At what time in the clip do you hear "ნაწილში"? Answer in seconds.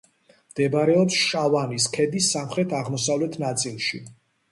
3.45-4.01